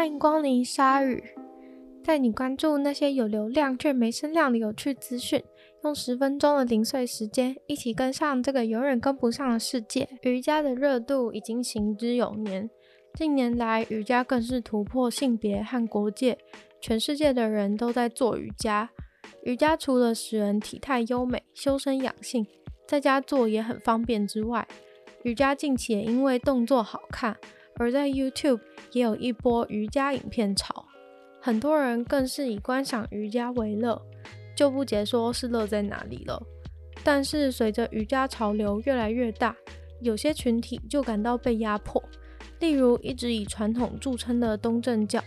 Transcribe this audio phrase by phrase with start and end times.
[0.00, 1.22] 欢迎光临鲨鱼，
[2.02, 5.44] 带你关注那些有流量却没声量的有趣资讯。
[5.84, 10.08] 用十分钟的零碎时间，一起跟上这个永远跟不上的世界。
[10.22, 12.70] 瑜伽的热度已经行之有年，
[13.12, 16.38] 近年来瑜伽更是突破性别和国界，
[16.80, 18.88] 全世界的人都在做瑜伽。
[19.44, 22.46] 瑜伽除了使人体态优美、修身养性，
[22.88, 24.66] 在家做也很方便之外，
[25.24, 27.36] 瑜伽近期也因为动作好看。
[27.80, 28.60] 而在 YouTube
[28.92, 30.84] 也有一波瑜伽影片潮，
[31.40, 33.98] 很多人更是以观赏瑜伽为乐，
[34.54, 36.42] 就不解说是乐在哪里了。
[37.02, 39.56] 但是随着瑜伽潮流越来越大，
[40.02, 42.04] 有些群体就感到被压迫，
[42.58, 45.24] 例如一直以传统著称的东正教，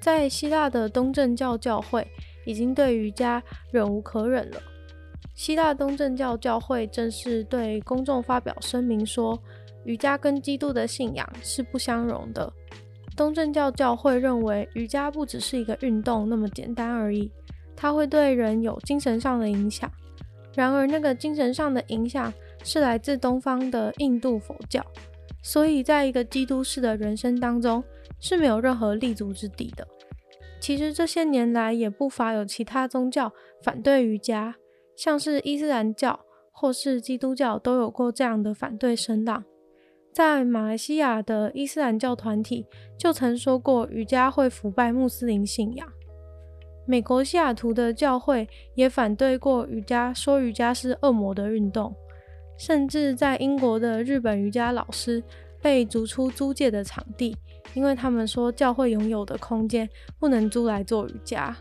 [0.00, 2.08] 在希腊的东正教教会
[2.46, 4.62] 已经对瑜伽忍无可忍了。
[5.34, 9.38] 希腊东正教教会正式对公众发表声明说，
[9.86, 12.52] 瑜伽跟基督的信仰是不相容的。
[13.16, 17.32] 东正教教会认为，瑜伽不只是一个运动那么简单而已，
[17.74, 19.90] 它会对人有精神上的影响。
[20.54, 24.84] 然而，那个精神上的影响是来自东方的印度佛教，
[25.42, 27.82] 所以在一个基督式的人生当中
[28.20, 29.86] 是没有任何立足之地的。
[30.60, 33.32] 其实这些年来也不乏有其他宗教
[33.62, 34.56] 反对瑜伽，
[34.96, 39.44] 像是伊斯兰教或是基督教都有过这样的反对声浪。
[40.16, 42.64] 在马来西亚的伊斯兰教团体
[42.96, 45.86] 就曾说过，瑜伽会腐败穆斯林信仰。
[46.86, 51.94] 美国西雅图的教会也反对过瑜伽，说瑜伽是恶魔的运动。
[52.56, 55.22] 甚至在英国的日本瑜伽老师
[55.60, 57.36] 被逐出租借的场地，
[57.74, 59.86] 因为他们说教会拥有的空间
[60.18, 61.54] 不能租来做瑜伽。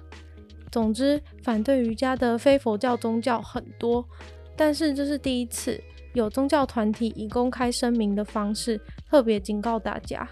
[0.72, 4.08] 总之，反对瑜伽的非佛教宗教很多，
[4.56, 5.78] 但是这是第一次。
[6.16, 10.28] 有宗教团体以公开声明的方式特别警告大家，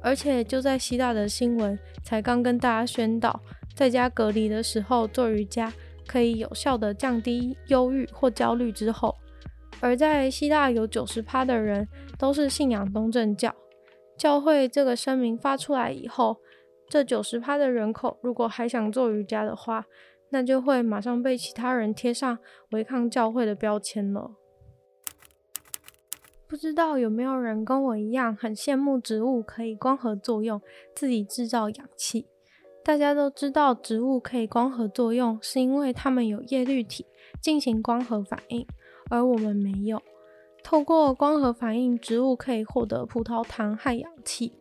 [0.00, 3.40] 而且就在希腊的新闻才刚跟大家宣导，
[3.74, 5.72] 在家隔离的时候做瑜伽
[6.06, 9.12] 可以有效地降低忧郁或焦虑之后，
[9.80, 13.52] 而在希腊有九十趴的人都是信仰东正教，
[14.16, 16.36] 教会这个声明发出来以后，
[16.88, 19.84] 这九十趴的人口如果还想做瑜伽的话，
[20.30, 22.38] 那就会马上被其他人贴上
[22.70, 24.30] 违抗教会的标签了。
[26.46, 30.60] 不知道有没有人跟我一样很羡慕植物可以光合作用，
[30.94, 32.26] 自己制造氧气。
[32.84, 37.06] 大家都知道植物可以光合作用，是因为它们有叶绿体
[37.40, 38.66] 进行光合反应，
[39.10, 40.02] 而我们没有。
[40.62, 44.52] 透过光合反应，植物可以获得葡萄糖和氧气。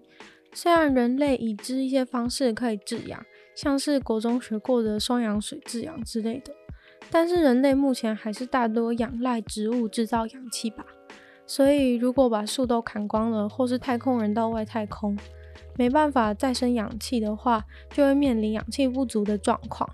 [0.53, 6.53] 虽然人类已知一些方式可以制氧，像是国中学过的双氧水制氧之类的，
[7.09, 10.85] 但是人类目前还是大多仰赖植物制造氧气吧。
[11.45, 15.17] 所以，如果把树都砍光了，或是太空人到外太空，
[15.77, 19.89] 没办法再生氧气的话，就会面临氧气不足的状况。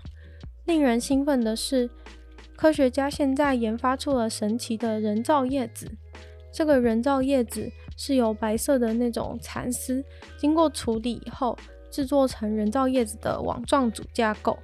[0.64, 1.90] 令人兴奋的是，
[2.56, 5.90] 科学家现在研发出了神奇的人造叶子。
[6.52, 10.04] 这个人造叶子是由白色的那种蚕丝，
[10.38, 11.56] 经过处理以后，
[11.90, 14.58] 制作成人造叶子的网状组架构。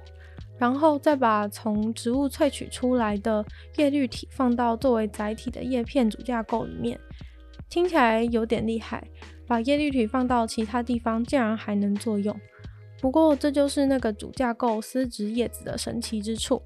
[0.57, 3.45] 然后再把从植物萃取出来的
[3.75, 6.99] 叶绿体放到作为载体的叶片组架构里面，
[7.69, 9.07] 听起来有点厉害。
[9.45, 12.37] 把叶绿体放到其他地方，竟然还能作用。
[12.99, 16.61] 不过这就是那个主架构丝质叶子的神奇之处。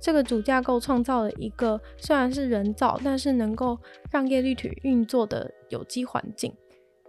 [0.00, 3.78] 这个主架构创造了一个虽然是人造，但是能够
[4.10, 6.52] 让叶绿体运作的有机环境。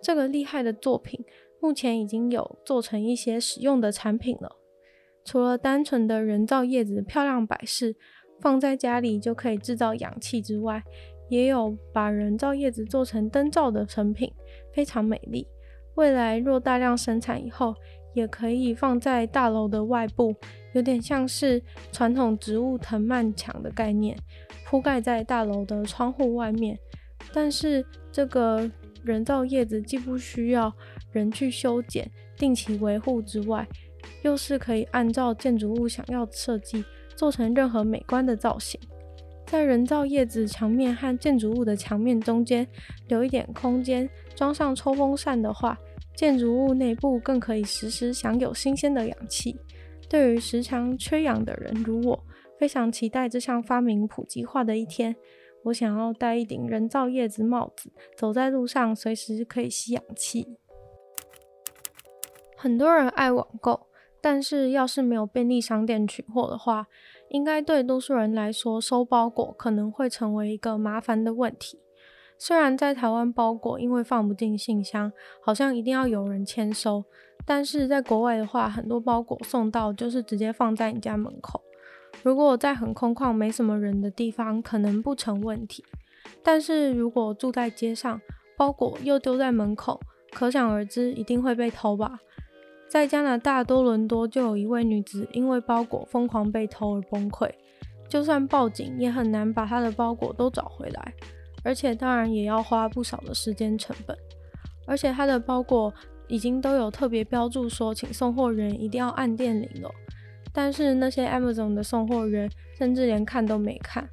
[0.01, 1.19] 这个厉害的作品，
[1.59, 4.55] 目前已经有做成一些实用的产品了。
[5.25, 7.95] 除了单纯的人造叶子漂亮摆饰，
[8.39, 10.83] 放在家里就可以制造氧气之外，
[11.29, 14.31] 也有把人造叶子做成灯罩的成品，
[14.71, 15.47] 非常美丽。
[15.95, 17.73] 未来若大量生产以后，
[18.13, 20.35] 也可以放在大楼的外部，
[20.73, 21.61] 有点像是
[21.91, 24.17] 传统植物藤蔓墙的概念，
[24.65, 26.77] 铺盖在大楼的窗户外面。
[27.33, 28.69] 但是这个
[29.03, 30.71] 人造叶子既不需要
[31.11, 33.67] 人去修剪、定期维护之外，
[34.25, 36.83] 又是可以按照建筑物想要的设计
[37.15, 38.81] 做成任何美观的造型，
[39.45, 42.67] 在人造叶子墙面和建筑物的墙面中间
[43.07, 45.77] 留一点空间，装上抽风扇的话，
[46.17, 49.55] 建筑物内部更可以时时享有新鲜的氧气。
[50.09, 52.23] 对于时常缺氧的人如我，
[52.57, 55.15] 非常期待这项发明普及化的一天。
[55.65, 60.57] 我想要戴一顶人造叶子帽子，走在路上随时可以吸氧气。
[62.57, 63.84] 很多人爱网购。
[64.27, 66.87] 但是，要是没有便利商店取货的话，
[67.29, 71.79] 应该对多数人来说，收包裹可能会成为一个麻烦的问题。
[72.39, 75.11] 虽然在台湾包裹因为放不进信箱，
[75.43, 77.03] 好像一定要有人签收，
[77.45, 81.61] 但是在国外的话，很多包裹送到就是直接放在你家门口。
[82.23, 85.85] 如果在很空旷、没什么人的地方，可能不成问题。
[86.41, 88.19] 但是如果住在街上，
[88.57, 89.99] 包裹又丢在门口，
[90.31, 92.17] 可想而知一定会被偷吧。
[92.95, 97.51] 在加拿大多伦多，就有一位女子因为包裹疯狂被偷而崩溃，
[98.07, 101.13] 就算报警也很难把她的包裹都找回来，
[101.61, 104.17] 而且当然也要花不少的时间成本。
[104.87, 105.93] 而且她的包裹
[106.29, 109.91] 已经都有特别标注说，请送货人一定要按电铃了。
[110.53, 114.07] 但是那些 Amazon 的送货员甚至连看都没看，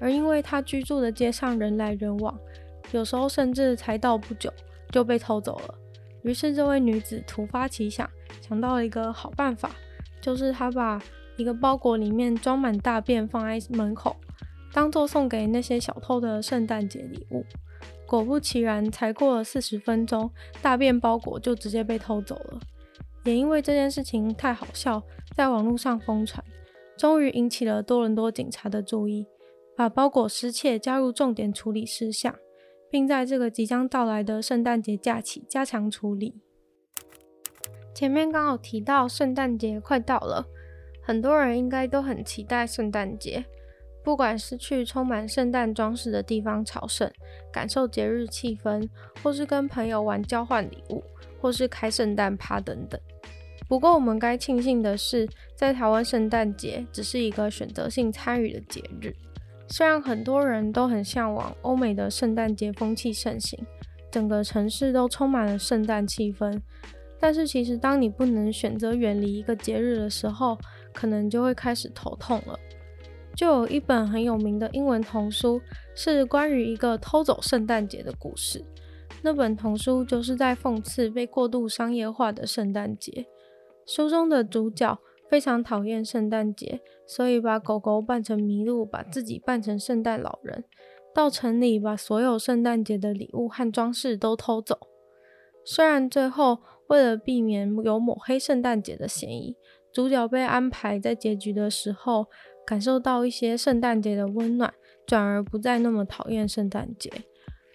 [0.00, 2.34] 而因为她居住的街上人来人往，
[2.92, 4.50] 有时候甚至才到不久
[4.90, 5.74] 就被偷走了。
[6.24, 8.08] 于是这位女子突发奇想，
[8.40, 9.70] 想到了一个好办法，
[10.20, 11.00] 就是她把
[11.36, 14.16] 一个包裹里面装满大便放在门口，
[14.72, 17.44] 当做送给那些小偷的圣诞节礼物。
[18.06, 20.30] 果不其然，才过了四十分钟，
[20.62, 22.60] 大便包裹就直接被偷走了。
[23.24, 25.02] 也因为这件事情太好笑，
[25.34, 26.44] 在网络上疯传，
[26.96, 29.26] 终于引起了多伦多警察的注意，
[29.76, 32.34] 把包裹失窃加入重点处理事项，
[32.94, 36.32] 并在这个即将到来的圣诞节假期加强处理。
[37.92, 40.46] 前面刚好提到圣诞节快到了，
[41.02, 43.44] 很多人应该都很期待圣诞节，
[44.04, 47.10] 不管是去充满圣诞装饰的地方朝圣，
[47.52, 48.88] 感受节日气氛，
[49.20, 51.02] 或是跟朋友玩交换礼物，
[51.40, 53.00] 或是开圣诞趴等等。
[53.68, 59.12] 不过，我们该庆幸的是，在台湾圣诞节只是一个选择性参与的节日。
[59.66, 63.58] 虽然很多人都很向往欧美的圣诞节风气盛行，
[64.10, 66.60] 整个城市都充满了圣诞气氛，
[67.18, 70.58] 但是其实当你不能选择远离一个节日的时候，
[70.92, 72.58] 可能就会开始头痛了。
[73.34, 75.60] 就有一本很有名的英文童书，
[75.94, 78.64] 是关于一个偷走圣诞节的故事。
[79.22, 83.26] 那本童书就是在讽刺被过度商业化的圣诞节。
[83.86, 84.98] 书中的主角
[85.28, 90.64] 非常讨厌圣诞节，所以把狗狗扮成麋鹿，把自己扮成圣诞老人，
[91.14, 94.78] 到城里把所有圣诞节的礼物和装饰都偷走。
[95.64, 99.56] 虽然最后为了避免有抹黑圣诞节的嫌疑，
[99.92, 102.26] 主角被安排在结局的时候
[102.66, 104.72] 感受到一些圣诞节的温暖，
[105.06, 107.10] 转而不再那么讨厌圣诞节。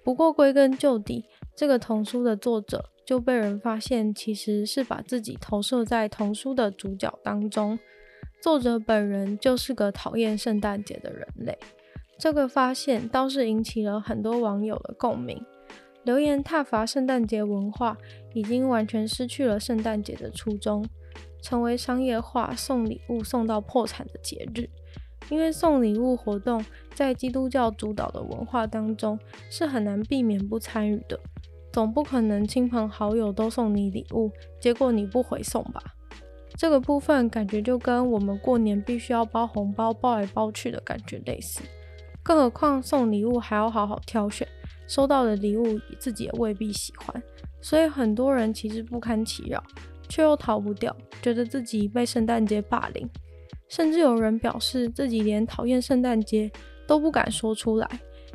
[0.04, 1.26] 不过归根究底，
[1.56, 2.86] 这个童书的作者。
[3.10, 7.80] 就被人发现，其实是把自己投射在童书的主角当中。
[8.40, 11.58] 作者本人就是个讨厌圣诞节的人类。
[12.20, 15.44] 这个发现倒是引起了很多网友的共鸣，
[16.04, 17.98] 留言挞伐圣诞节文化
[18.36, 20.86] 已经完全失去了圣诞节的初衷，
[21.42, 24.70] 成为商业化送礼物送到破产的节日。
[25.32, 26.64] 因为送礼物活动
[26.94, 29.18] 在基督教主导的文化当中
[29.50, 31.20] 是很难避免不参与的。
[31.72, 35.82] 总不可能亲朋好友都送你礼物，结果你不回送吧？
[36.58, 41.62] 这个部分感觉就跟我们过年必须要包红包，包来包去的感觉类似。
[42.22, 44.48] 更何况送礼物还要好好挑选，
[44.88, 47.24] 收到的礼物自己也未必喜欢，
[47.62, 49.64] 所以很多人其实不堪其扰，
[50.10, 53.10] 却又逃不掉，觉得自己被圣诞节霸凌，
[53.70, 56.52] 甚至有人表示自己连讨厌圣诞节
[56.86, 57.88] 都不敢说出来。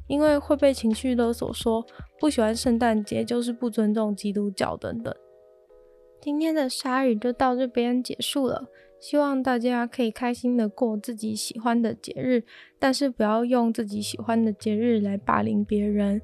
[0.06, 1.84] 因为会被情绪勒索，说
[2.18, 5.14] 不喜欢圣诞节就是不尊重基督教等等。
[6.20, 8.66] 今天的鲨鱼就到这边结束了，
[8.98, 12.44] 希望大家可以开心的过自己喜欢的节日，
[12.78, 16.20] 但是不要用自己喜欢的节日来霸凌别人。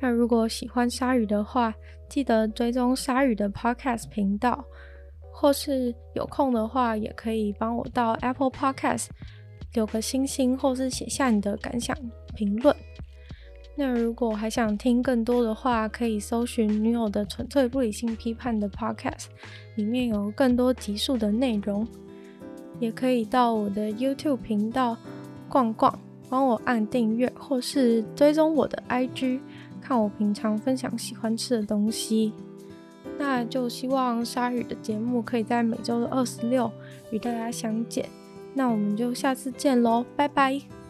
[0.00, 1.74] 那如果喜欢鲨鱼的话，
[2.08, 4.64] 记得追踪鲨鱼的 Podcast 频道，
[5.32, 9.06] 或是有空的话，也可以帮我到 Apple Podcast
[9.74, 11.96] 留个星星，或是写下你的感想
[12.34, 12.76] 评论。
[13.74, 19.26] 那如果还想听更多的话，可以搜寻女友的纯粹不理性批判的 Podcast，
[19.76, 21.86] 里面有更多集数的内容。
[22.80, 24.96] 也可以到我的 YouTube 频道
[25.48, 25.98] 逛逛，
[26.28, 29.40] 帮我按订阅，或是追踪我的 IG，
[29.80, 32.32] 看我平常分享喜欢吃的东西。
[33.18, 36.70] 那就希望鲨鱼的节目可以在每周的二十六
[37.10, 38.08] 与大家相见。
[38.52, 40.81] 那我们就下次见喽，拜拜。